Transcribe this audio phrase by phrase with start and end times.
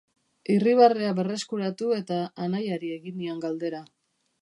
[0.53, 2.19] Irribarrea berreskuratu eta
[2.49, 3.89] anaiari egin nion galdera.